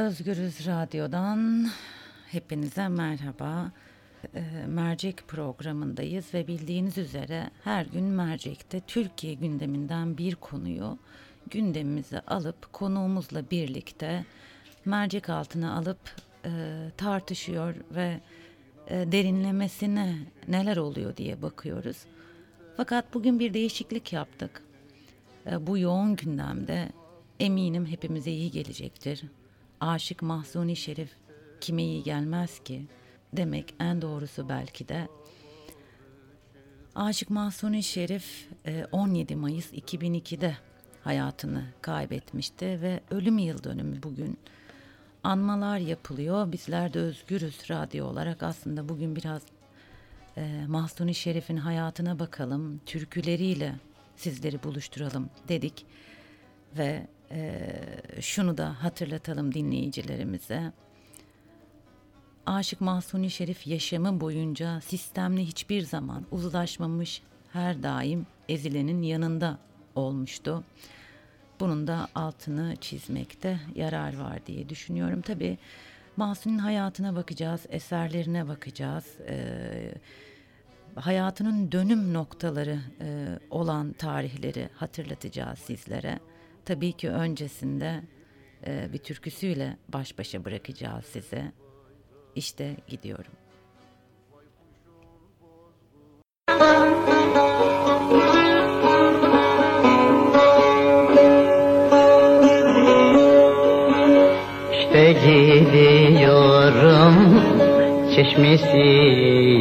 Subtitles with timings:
[0.00, 1.68] Özgürüz Radyo'dan
[2.26, 3.72] hepinize merhaba.
[4.34, 10.98] E, mercek programındayız ve bildiğiniz üzere her gün Mercek'te Türkiye gündeminden bir konuyu
[11.50, 14.24] gündemimize alıp konuğumuzla birlikte
[14.84, 15.98] mercek altına alıp
[16.44, 16.50] e,
[16.96, 18.20] tartışıyor ve
[18.86, 20.16] e, derinlemesine
[20.48, 21.96] neler oluyor diye bakıyoruz.
[22.76, 24.62] Fakat bugün bir değişiklik yaptık.
[25.46, 26.88] E, bu yoğun gündemde
[27.40, 29.22] eminim hepimize iyi gelecektir.
[29.80, 31.16] Aşık Mahzuni Şerif
[31.60, 32.86] kime iyi gelmez ki
[33.32, 35.08] demek en doğrusu belki de.
[36.94, 38.48] Aşık Mahzuni Şerif
[38.92, 40.56] 17 Mayıs 2002'de
[41.04, 44.38] hayatını kaybetmişti ve ölüm yıl dönümü bugün
[45.22, 46.52] anmalar yapılıyor.
[46.52, 49.42] Bizler de Özgürüz Radyo olarak aslında bugün biraz
[50.36, 53.74] e, Mahsuni Şerif'in hayatına bakalım, türküleriyle
[54.16, 55.86] sizleri buluşturalım dedik.
[56.78, 57.72] Ve e,
[58.20, 60.72] şunu da hatırlatalım dinleyicilerimize.
[62.46, 67.22] Aşık Mahsuni Şerif yaşamı boyunca sistemle hiçbir zaman uzlaşmamış,
[67.52, 69.58] her daim ezilenin yanında
[69.94, 70.64] olmuştu.
[71.60, 75.20] Bunun da altını çizmekte yarar var diye düşünüyorum.
[75.20, 75.58] Tabii
[76.16, 79.04] Mahsuni'nin hayatına bakacağız, eserlerine bakacağız.
[79.28, 79.94] Ee,
[80.94, 86.18] hayatının dönüm noktaları e, olan tarihleri hatırlatacağız sizlere.
[86.64, 88.00] Tabii ki öncesinde
[88.66, 91.52] e, bir türküsüyle baş başa bırakacağız size.
[92.34, 93.32] İşte gidiyorum.
[104.72, 106.70] İşte gidiyorum
[108.14, 108.78] çeşmesi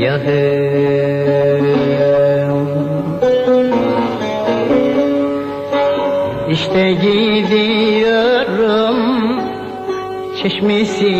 [0.03, 1.98] yahım
[6.69, 8.57] İşte gidiyorum
[10.41, 11.11] çeşmesi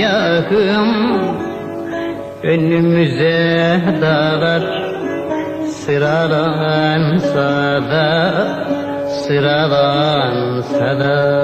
[0.00, 0.90] yahım.
[2.42, 4.62] Önümüze dağlar
[5.66, 7.40] sıralansa
[7.90, 8.46] da
[9.08, 11.40] sıralansa da.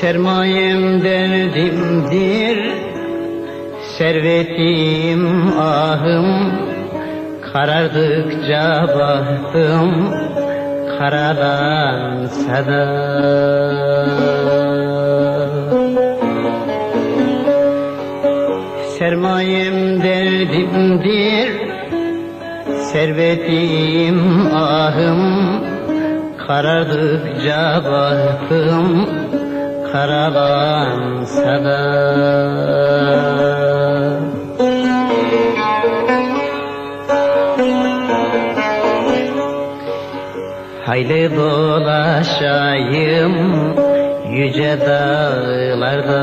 [0.00, 2.80] Sermayem derdimdir
[3.98, 6.49] Servetim ahım
[7.52, 10.14] Karardıkça bahtım
[10.98, 12.84] Karalansa da
[18.98, 21.50] Sermayem derdimdir
[22.92, 25.22] Servetim ahım.
[26.46, 29.08] Karardıkça bahtım
[29.92, 31.80] Karalansa da
[40.90, 43.34] Hayli dolaşayım
[44.30, 46.22] yüce dağlarda.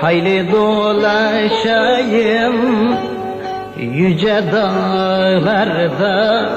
[0.00, 2.56] Hayli dolaşayım
[3.78, 6.48] yüce dağlarda.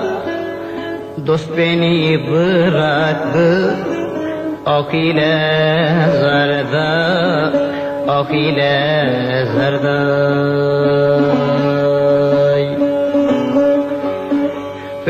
[1.28, 3.76] Dost beni bıraktı
[4.66, 5.40] Ok ile
[6.22, 7.14] zarda
[8.08, 8.94] Ok ile
[9.56, 10.04] zarda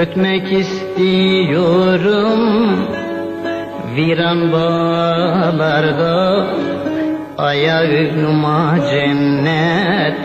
[0.03, 2.41] Ötmek istiyorum
[3.95, 6.47] Viran bağlarda
[7.37, 10.17] Ayağıma cennet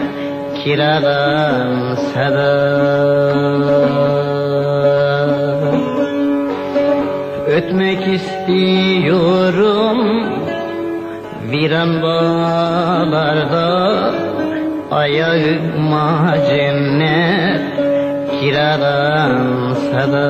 [0.65, 2.53] kiralansa da
[7.47, 9.99] Ötmek istiyorum
[11.51, 13.69] Viran bağlarda
[14.91, 17.78] Ayağıma cennet
[18.41, 20.29] kiralansa da.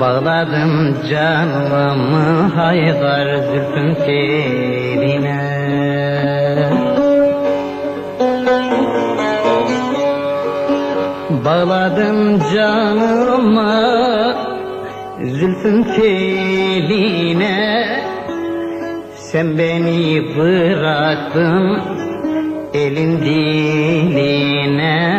[0.00, 4.77] Bağladım canımı haydar zülfün teline
[11.58, 13.74] Bağladım canımı
[15.22, 17.86] zülfün teline
[19.14, 21.80] Sen beni bıraktın
[22.74, 25.18] elin diline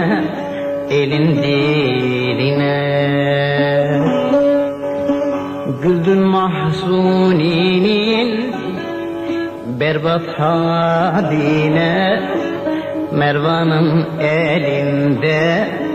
[0.90, 2.80] Elin diline.
[5.84, 8.54] Güldün mahzuninin
[9.80, 10.40] berbat
[11.32, 12.22] dine
[13.12, 15.89] Mervan'ın elinde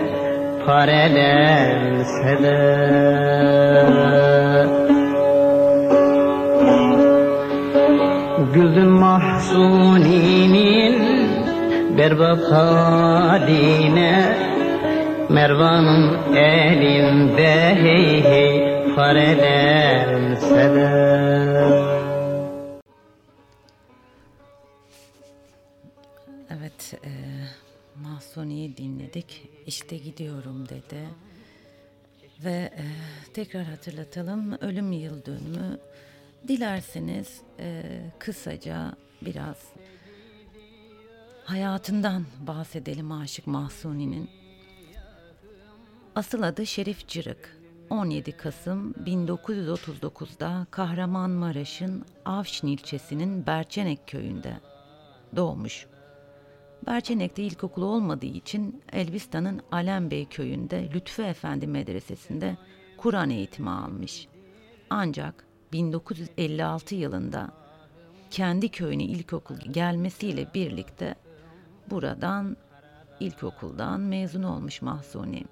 [0.66, 2.58] parelense de
[8.54, 10.44] Güldüm mahzuninin
[11.98, 14.14] berbat haline
[15.28, 22.13] Mervan'ın elinde hey hey farelense de
[28.24, 29.48] Mahsuni'yi dinledik.
[29.66, 31.08] İşte gidiyorum dedi.
[32.44, 32.84] Ve e,
[33.34, 35.78] tekrar hatırlatalım, ölüm yıl dönümü.
[36.48, 37.82] Dilerseniz e,
[38.18, 39.56] kısaca biraz
[41.44, 44.30] hayatından bahsedelim Aşık Mahsuni'nin.
[46.14, 47.58] Asıl adı Şerif Cırık.
[47.90, 54.60] 17 Kasım 1939'da Kahramanmaraş'ın Avşin ilçesinin Berçenek köyünde
[55.36, 55.86] doğmuş.
[56.86, 62.56] Berçenek'te ilkokulu olmadığı için Elbistan'ın Alembey köyünde Lütfü Efendi Medresesi'nde
[62.96, 64.28] Kur'an eğitimi almış.
[64.90, 67.50] Ancak 1956 yılında
[68.30, 71.14] kendi köyüne ilkokul gelmesiyle birlikte
[71.90, 72.56] buradan
[73.20, 75.44] ilkokuldan mezun olmuş Mahsuni.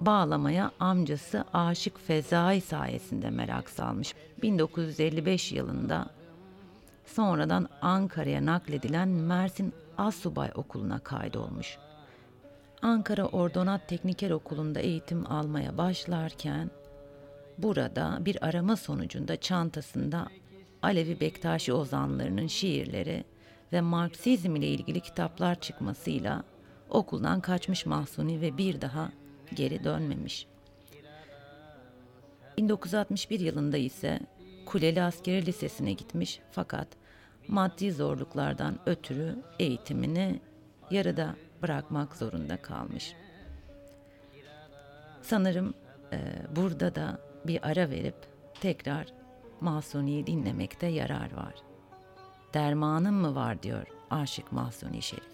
[0.00, 4.14] Bağlamaya amcası Aşık Fezai sayesinde merak salmış.
[4.42, 6.06] 1955 yılında
[7.06, 11.78] sonradan Ankara'ya nakledilen Mersin Assubay Okulu'na kaydolmuş.
[12.82, 16.70] Ankara Ordonat Tekniker Okulu'nda eğitim almaya başlarken
[17.58, 20.28] burada bir arama sonucunda çantasında
[20.82, 23.24] Alevi Bektaşi ozanlarının şiirleri
[23.72, 26.44] ve Marksizm ile ilgili kitaplar çıkmasıyla
[26.90, 29.12] okuldan kaçmış Mahsuni ve bir daha
[29.54, 30.46] geri dönmemiş.
[32.58, 34.20] 1961 yılında ise
[34.66, 36.99] Kuleli Askeri Lisesi'ne gitmiş fakat
[37.48, 40.40] maddi zorluklardan ötürü eğitimini
[40.90, 43.14] yarıda bırakmak zorunda kalmış.
[45.22, 45.74] Sanırım
[46.12, 46.18] e,
[46.56, 48.16] burada da bir ara verip
[48.60, 49.06] tekrar
[49.60, 51.54] Mahsuni'yi dinlemekte yarar var.
[52.54, 55.30] Dermanım mı var diyor Aşık Mahsuni Şerif.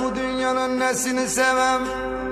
[0.00, 1.82] Bu dünyanın nesini sevem?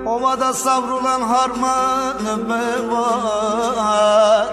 [0.06, 2.48] Ovada savrulan harmanım
[2.90, 4.46] var?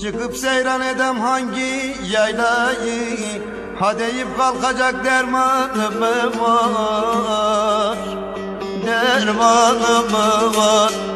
[0.00, 3.42] Çıkıp seyran edem hangi yaylayı?
[3.80, 6.00] Hadeyip kalkacak dermanım
[6.40, 7.98] var?
[8.86, 10.12] Dermanım
[10.56, 11.15] var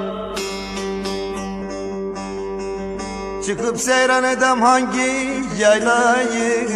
[3.47, 6.69] Çıkıp seyran edem hangi yaylayı?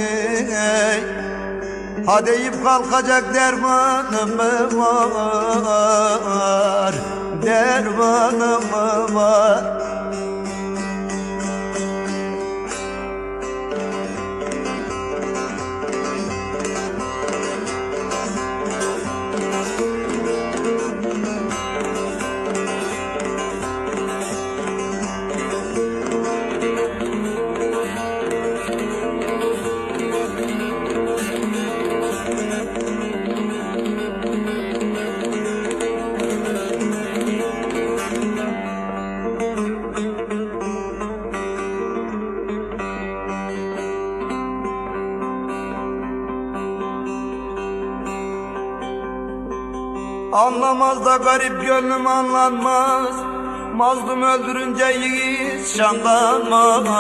[2.06, 6.94] Hadeyip kalkacak dermanım mı var?
[7.42, 9.83] Dermanım mı var
[51.24, 53.16] garip gönlüm anlanmaz.
[53.74, 56.94] Mazlum öldürünce yiğit şanlanmaz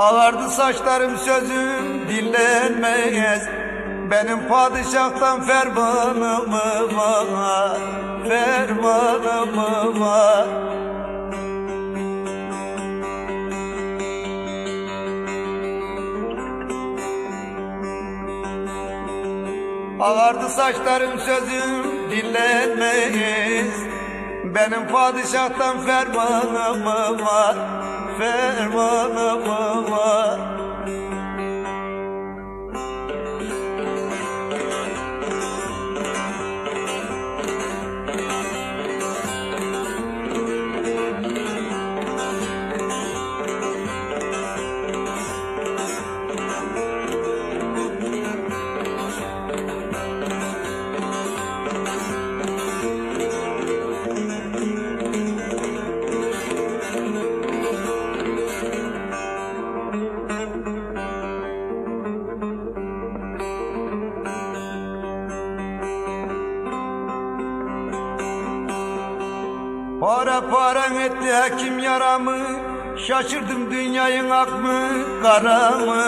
[0.00, 3.48] Ağardı saçlarım sözüm dinlenmez.
[4.10, 6.52] Benim padişahtan fermanım
[6.96, 7.78] var
[8.28, 9.56] Fermanım
[10.00, 10.69] var
[20.00, 23.74] Ağardı saçlarım sözüm dinlenmez
[24.44, 26.86] Benim padişahtan fermanım
[27.26, 27.56] var
[28.18, 29.48] Fermanım
[29.90, 30.38] var
[71.32, 72.38] hakim yaramı?
[73.06, 74.80] Şaşırdım dünyayın ak mı
[75.22, 76.04] kara mı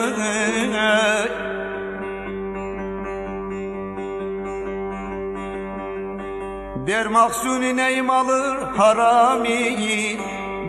[6.87, 10.19] Der maksuni neyim alır harami?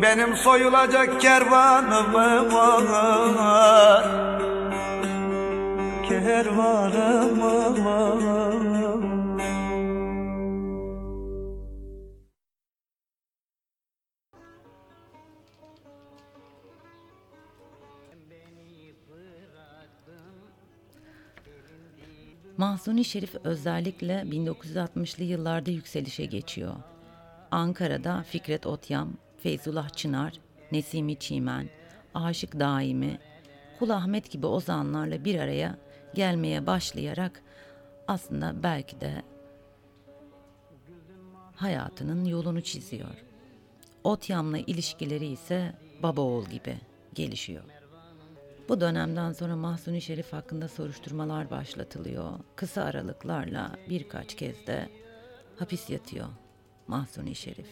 [0.02, 4.06] Benim soyulacak kervanım var.
[6.10, 7.42] Kervanım
[7.86, 8.83] var
[22.64, 26.76] Mahzuni Şerif özellikle 1960'lı yıllarda yükselişe geçiyor.
[27.52, 30.34] Ankara'da Fikret Otyam, Feyzullah Çınar,
[30.72, 31.70] Nesimi Çimen,
[32.14, 33.20] Aşık Daimi,
[33.80, 35.78] Kul Ahmet gibi ozanlarla bir araya
[36.14, 37.44] gelmeye başlayarak
[38.08, 39.22] aslında belki de
[41.56, 43.16] hayatının yolunu çiziyor.
[44.04, 46.78] Otyam'la ilişkileri ise baba oğul gibi
[47.14, 47.64] gelişiyor.
[48.70, 52.32] Bu dönemden sonra Mahsuni Şerif hakkında soruşturmalar başlatılıyor.
[52.56, 54.90] Kısa aralıklarla birkaç kez de
[55.60, 56.28] hapis yatıyor
[56.88, 57.68] Mahsuni Şerif.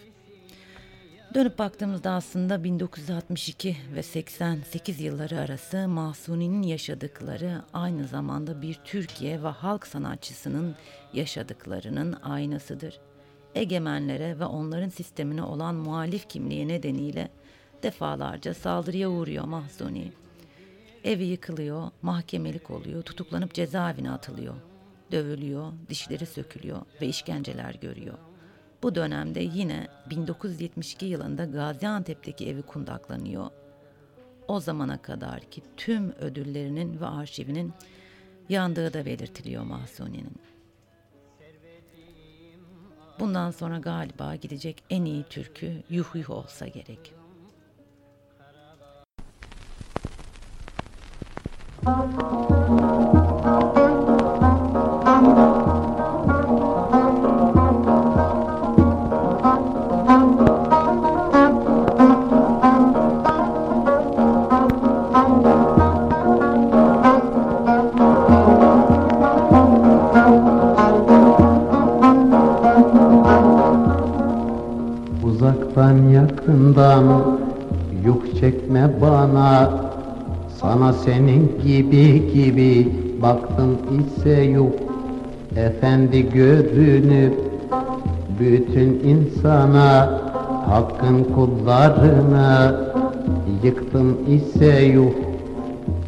[1.34, 9.48] Dönüp baktığımızda aslında 1962 ve 88 yılları arası Mahsuni'nin yaşadıkları aynı zamanda bir Türkiye ve
[9.48, 10.76] halk sanatçısının
[11.14, 13.00] yaşadıklarının aynasıdır.
[13.56, 17.30] Egemenlere ve onların sistemine olan muhalif kimliği nedeniyle
[17.84, 20.12] defalarca saldırıya uğruyor Mahsuni.
[21.04, 24.56] Evi yıkılıyor, mahkemelik oluyor, tutuklanıp cezaevine atılıyor.
[25.12, 28.18] Dövülüyor, dişleri sökülüyor ve işkenceler görüyor.
[28.84, 33.50] Bu dönemde yine 1972 yılında Gaziantep'teki evi kundaklanıyor.
[34.48, 37.74] O zamana kadar ki tüm ödüllerinin ve arşivinin
[38.50, 40.42] yandığı da belirtiliyor Mahsuni'nin.
[43.20, 47.21] Bundan sonra galiba gidecek en iyi türkü Yuh Yuh olsa gerek.''
[51.84, 52.51] Música
[81.06, 82.88] senin gibi gibi
[83.22, 84.74] baktım ise yok.
[85.56, 87.34] Efendi görünüp
[88.40, 90.22] bütün insana
[90.70, 92.76] Hakkın kullarına
[93.64, 95.12] yıktım ise yuh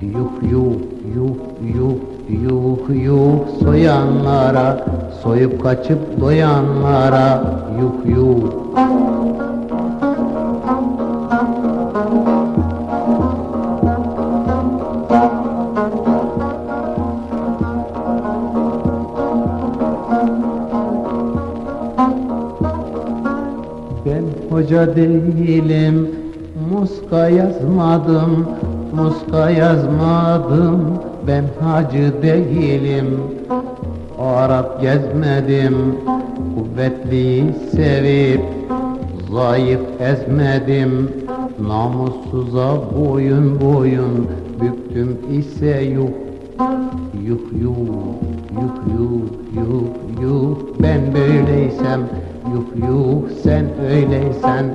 [0.01, 0.75] Yuh yuh
[1.15, 1.35] yuh
[1.75, 1.95] yuh
[2.43, 4.85] yuh yuh soyanlara
[5.23, 7.43] Soyup kaçıp doyanlara
[7.81, 8.37] yuh yuh
[24.95, 26.07] değilim,
[26.71, 28.47] muska yazmadım,
[28.95, 30.81] muska yazmadım.
[31.27, 33.05] Ben hacı değilim,
[34.19, 35.75] Arap gezmedim,
[36.55, 38.41] kuvvetliyi sevip
[39.31, 41.11] zayıf ezmedim.
[41.67, 44.27] Namussuza boyun boyun
[44.61, 46.09] büktüm ise yuh
[47.27, 47.77] Yuh yuh,
[48.55, 49.23] yuh yuh,
[49.55, 52.01] yuh yuh Ben böyleysem,
[52.53, 54.65] yuh yuh sen öyleysen.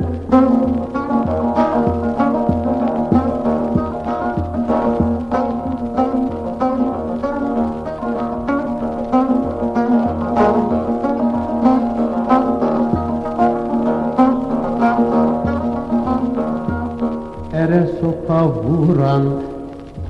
[17.52, 19.22] Ere sopa vuran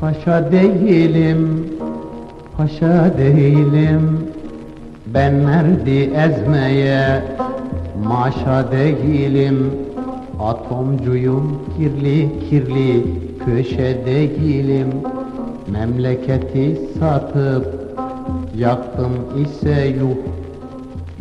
[0.00, 1.68] paşa değilim
[2.56, 4.28] Paşa değilim.
[5.06, 7.22] Ben merdi ezmeye
[8.04, 9.72] maşa değilim
[10.40, 13.06] Atomcuyum kirli kirli
[13.44, 14.88] köşe değilim.
[15.72, 17.66] Memleketi satıp
[18.56, 19.12] yaktım
[19.44, 20.16] ise yuh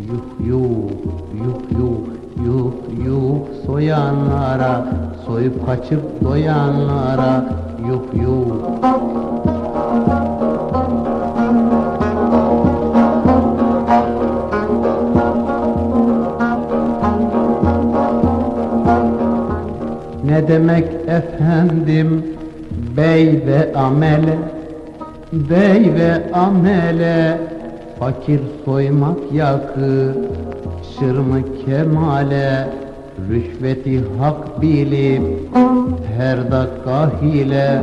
[0.07, 0.89] Yuh yuh
[1.33, 1.99] yuh yuh
[2.45, 2.73] yuh
[3.05, 4.87] yuh soyanlara
[5.25, 7.45] Soyup kaçıp doyanlara
[7.87, 8.47] yuh yuh
[20.47, 22.23] Demek efendim?
[22.97, 24.37] Bey ve amele
[25.33, 27.39] Bey ve amele.
[27.99, 30.13] Fakir soymak yakı
[30.99, 32.67] Şırmı kemale.
[33.29, 35.21] Rüşveti hak bilip
[36.17, 37.81] Her dakika hile.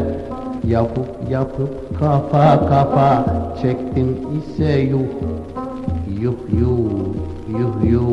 [0.69, 3.25] Yapıp yapıp kafa kafa
[3.63, 4.99] Çektim ise yuh.
[6.21, 6.91] Yuh yuh
[7.59, 8.11] yuh yuh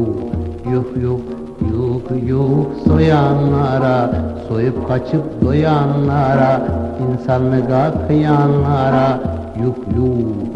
[0.72, 1.31] yuh yuh
[1.70, 4.10] yuh yuh soyanlara
[4.48, 6.62] soyup kaçıp doyanlara
[7.10, 9.20] insanlığa kıyanlara
[9.62, 10.52] yuh yuh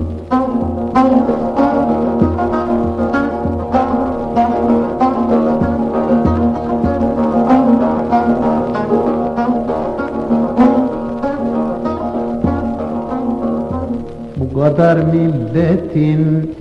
[14.38, 16.56] Bu kadar milletin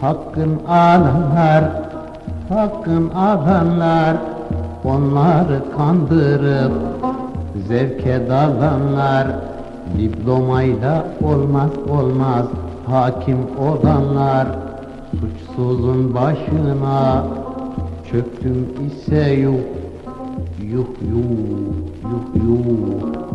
[0.00, 1.83] hakkın alanlar,
[2.54, 4.16] hakkın alanlar,
[4.84, 6.72] onları kandırıp
[7.68, 9.26] zevke dalanlar,
[9.98, 12.46] diplomayla olmaz olmaz
[12.86, 14.46] hakim olanlar,
[15.20, 17.24] suçsuzun başına
[18.10, 19.54] çöktüm ise yuh
[20.62, 21.30] Yuh yuh
[22.04, 22.74] yuh yuh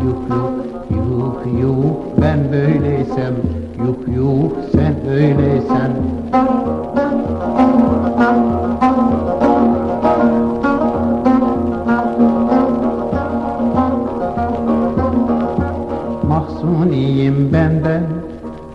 [0.04, 0.56] yuh yuh
[0.92, 2.22] yuh yuh.
[2.22, 3.36] Ben böyleysem
[3.78, 5.92] yuh yuh sen öyleysen
[16.24, 18.04] Mahzuniyim benden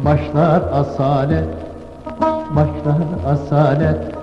[0.04, 1.64] başlar asalet
[2.57, 4.14] başlar asalet.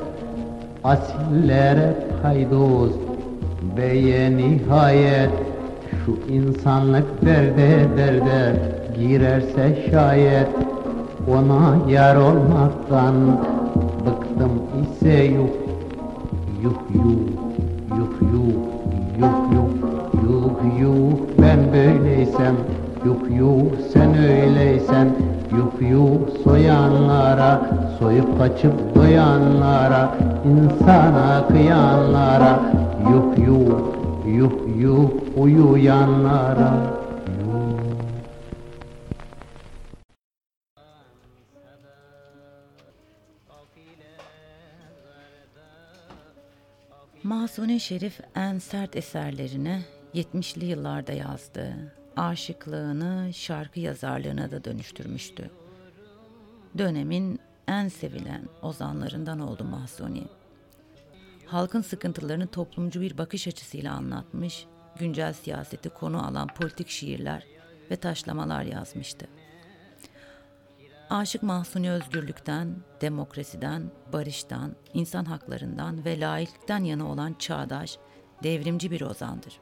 [0.84, 2.92] Asillere paydoz
[3.78, 5.32] Beye nihayet.
[6.06, 8.56] Şu insanlık derde derde
[9.00, 10.48] girerse şayet
[11.28, 13.16] ona yar olmaktan
[14.06, 15.50] bıktım kimse yok.
[16.64, 17.22] Yuh yuh,
[17.98, 18.54] yuh yuh,
[19.20, 19.72] yuh yuh,
[20.24, 22.56] yuh yuh ben böyleysem.
[23.06, 25.08] Yuh yuh sen öyleysen.
[25.52, 27.62] Yuh yuh soyanlara,
[28.00, 30.10] soyup kaçıp doyanlara,
[30.46, 32.60] insana kıyanlara.
[33.12, 33.80] Yuh yuh,
[34.38, 37.01] yuh yuh uyuyanlara.
[47.42, 49.82] Mahsuni Şerif en sert eserlerini
[50.14, 51.94] 70'li yıllarda yazdı.
[52.16, 55.52] Aşıklığını şarkı yazarlığına da dönüştürmüştü.
[56.78, 60.24] Dönemin en sevilen ozanlarından oldu Mahsuni.
[61.46, 64.66] Halkın sıkıntılarını toplumcu bir bakış açısıyla anlatmış,
[65.00, 67.44] güncel siyaseti konu alan politik şiirler
[67.92, 69.28] ve taşlamalar yazmıştı.
[71.12, 77.98] Aşık Mahsuni özgürlükten, demokrasiden, barıştan, insan haklarından ve laiklikten yana olan çağdaş,
[78.44, 79.60] devrimci bir ozandır.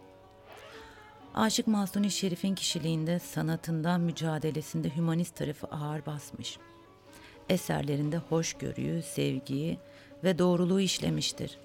[1.35, 6.57] Aşık Mahsuni Şerif'in kişiliğinde, sanatından, mücadelesinde hümanist tarafı ağır basmış.
[7.49, 9.79] Eserlerinde hoşgörüyü, sevgiyi
[10.23, 11.57] ve doğruluğu işlemiştir.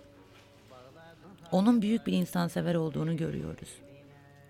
[1.52, 3.70] Onun büyük bir insansever olduğunu görüyoruz.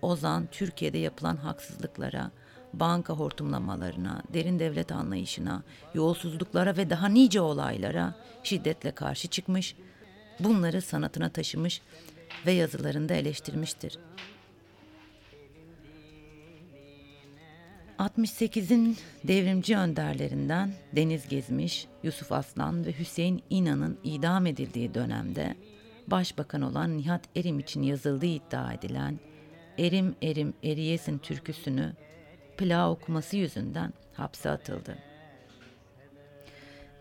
[0.01, 2.31] Ozan, Türkiye'de yapılan haksızlıklara,
[2.79, 9.75] banka hortumlamalarına, derin devlet anlayışına, yolsuzluklara ve daha nice olaylara şiddetle karşı çıkmış,
[10.39, 11.81] bunları sanatına taşımış
[12.45, 13.99] ve yazılarında eleştirmiştir.
[17.99, 25.55] 68'in devrimci önderlerinden Deniz Gezmiş, Yusuf Aslan ve Hüseyin İnan'ın idam edildiği dönemde
[26.07, 29.19] başbakan olan Nihat Erim için yazıldığı iddia edilen
[29.79, 31.93] Erim Erim Eriyesin türküsünü
[32.57, 34.97] plağı okuması yüzünden hapse atıldı.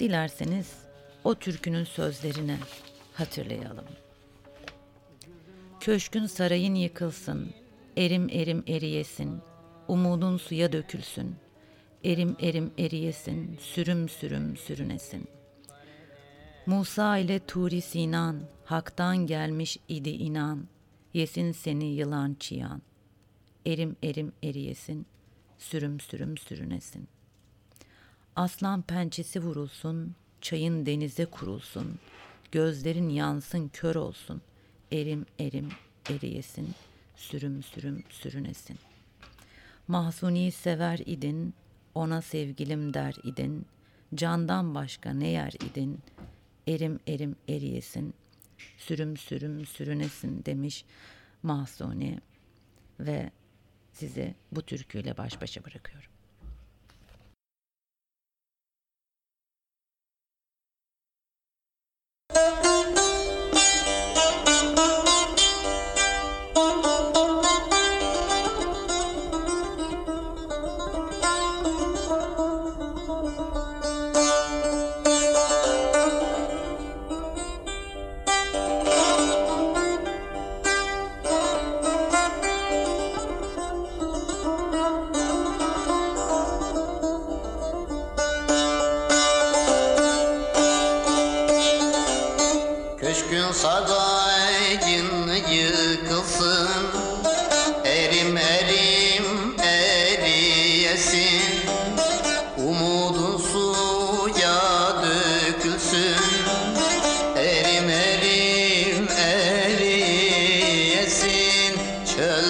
[0.00, 0.72] Dilerseniz
[1.24, 2.56] o türkünün sözlerini
[3.12, 3.84] hatırlayalım.
[5.80, 7.50] Köşkün sarayın yıkılsın,
[7.96, 9.40] erim erim eriyesin,
[9.88, 11.36] umudun suya dökülsün,
[12.04, 15.28] erim erim eriyesin, sürüm sürüm sürünesin.
[16.66, 20.66] Musa ile Turi Sinan, haktan gelmiş idi inan,
[21.14, 22.82] yesin seni yılan çiyan.
[23.66, 25.06] Erim erim eriyesin,
[25.58, 27.08] sürüm sürüm sürünesin.
[28.36, 31.98] Aslan pençesi vurulsun, çayın denize kurulsun,
[32.52, 34.42] gözlerin yansın kör olsun,
[34.92, 35.68] erim erim
[36.10, 36.74] eriyesin,
[37.16, 38.78] sürüm sürüm sürünesin.
[39.88, 41.54] Mahsuni sever idin,
[41.94, 43.66] ona sevgilim der idin,
[44.14, 46.00] candan başka ne yer idin,
[46.68, 48.14] erim erim eriyesin,
[48.78, 50.84] sürüm sürüm sürünesin demiş
[51.42, 52.18] Mahsuni
[53.00, 53.30] ve
[53.94, 56.10] sizi bu türküyle baş başa bırakıyorum.
[112.18, 112.43] Eriyesin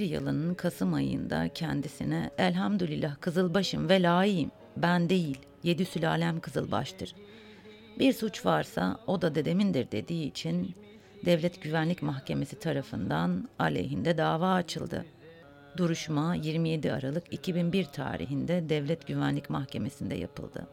[0.00, 7.14] 2001 yılının Kasım ayında kendisine elhamdülillah kızılbaşım ve layığım ben değil yedi sülalem kızılbaştır.
[7.98, 10.74] Bir suç varsa o da dedemindir dediği için
[11.24, 15.04] Devlet Güvenlik Mahkemesi tarafından aleyhinde dava açıldı.
[15.76, 20.66] Duruşma 27 Aralık 2001 tarihinde Devlet Güvenlik Mahkemesi'nde yapıldı.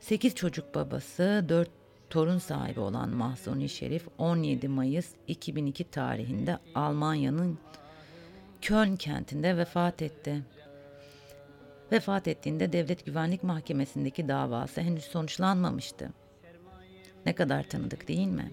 [0.00, 1.77] 8 çocuk babası, 4
[2.10, 7.58] torun sahibi olan Mahsuni Şerif 17 Mayıs 2002 tarihinde Almanya'nın
[8.62, 10.42] Köln kentinde vefat etti.
[11.92, 16.10] Vefat ettiğinde Devlet Güvenlik Mahkemesi'ndeki davası henüz sonuçlanmamıştı.
[17.26, 18.52] Ne kadar tanıdık değil mi?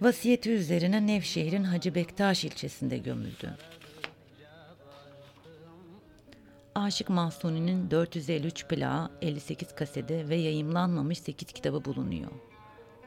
[0.00, 3.56] Vasiyeti üzerine Nevşehir'in Hacı Bektaş ilçesinde gömüldü.
[6.74, 12.30] Aşık Mahsuni'nin 453 plağı, 58 kasede ve yayımlanmamış 8 kitabı bulunuyor.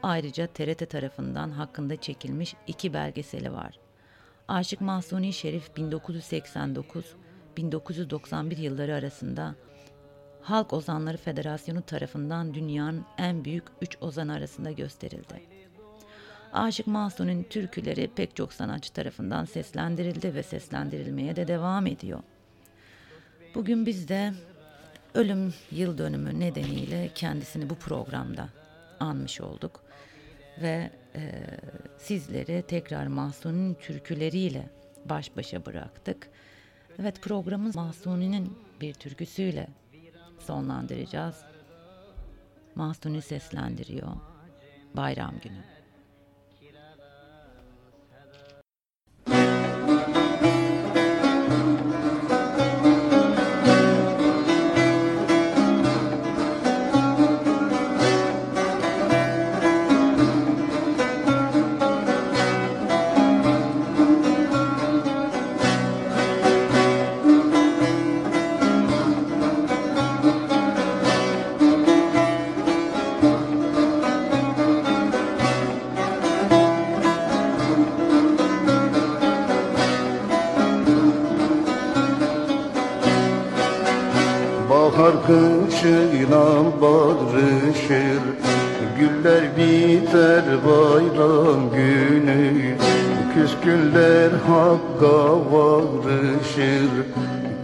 [0.02, 3.78] Ayrıca TRT tarafından hakkında çekilmiş iki belgeseli var.
[4.48, 9.54] Aşık Mahsuni Şerif 1991 yılları arasında
[10.42, 15.42] Halk Ozanları Federasyonu tarafından dünyanın en büyük üç ozan arasında gösterildi.
[16.52, 22.22] Aşık Mahsun'un türküleri pek çok sanatçı tarafından seslendirildi ve seslendirilmeye de devam ediyor.
[23.54, 24.32] Bugün biz de
[25.14, 28.48] ölüm yıl dönümü nedeniyle kendisini bu programda
[29.00, 29.80] anmış olduk.
[30.62, 31.32] Ve e,
[31.98, 34.70] sizleri tekrar Mahsuni'nin türküleriyle
[35.04, 36.30] baş başa bıraktık.
[36.98, 39.68] Evet programımız Mahsuni'nin bir türküsüyle
[40.38, 41.36] sonlandıracağız.
[42.74, 44.08] Mahsuni seslendiriyor.
[44.94, 45.73] Bayram günü.
[86.24, 88.22] Kışıyla barışır
[88.98, 92.76] Güller biter bayram günü.
[93.34, 96.90] Küskünler hakka varışır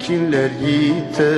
[0.00, 1.29] Kinler yiter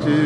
[0.00, 0.25] to